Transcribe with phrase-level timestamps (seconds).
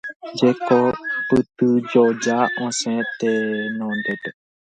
[0.39, 4.13] Jekopytyjoja osẽ tenonde.